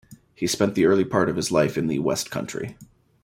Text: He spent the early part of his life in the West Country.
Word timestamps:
He 0.33 0.47
spent 0.47 0.73
the 0.73 0.87
early 0.87 1.05
part 1.05 1.29
of 1.29 1.35
his 1.35 1.51
life 1.51 1.77
in 1.77 1.85
the 1.85 1.99
West 1.99 2.31
Country. 2.31 2.75